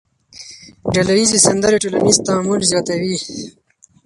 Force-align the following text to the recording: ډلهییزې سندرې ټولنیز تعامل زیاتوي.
ډلهییزې 0.93 1.39
سندرې 1.47 1.81
ټولنیز 1.83 2.17
تعامل 2.27 2.61
زیاتوي. 2.71 3.15